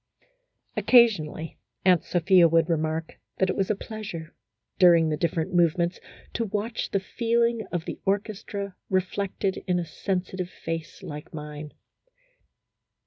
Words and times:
Occasionally 0.75 1.59
Aunt 1.85 2.03
Sophia 2.03 2.47
would 2.49 2.71
remark 2.71 3.19
that 3.37 3.51
it 3.51 3.55
was 3.55 3.69
a 3.69 3.75
pleasure, 3.75 4.33
during 4.79 5.09
the 5.09 5.15
different 5.15 5.53
move 5.53 5.77
ments, 5.77 5.99
to 6.33 6.45
watch 6.45 6.89
the 6.89 6.99
feeling 6.99 7.67
of 7.71 7.85
the 7.85 7.99
orchestra 8.03 8.75
reflected 8.89 9.63
in 9.67 9.77
a 9.77 9.85
sensitive 9.85 10.49
face 10.49 11.03
like 11.03 11.35
mine. 11.35 11.73